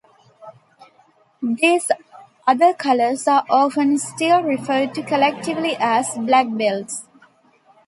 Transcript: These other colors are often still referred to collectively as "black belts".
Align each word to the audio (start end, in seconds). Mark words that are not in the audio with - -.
These 1.43 1.91
other 2.47 2.73
colors 2.73 3.27
are 3.27 3.45
often 3.47 3.99
still 3.99 4.41
referred 4.41 4.95
to 4.95 5.03
collectively 5.03 5.77
as 5.79 6.17
"black 6.17 6.47
belts". 6.49 7.05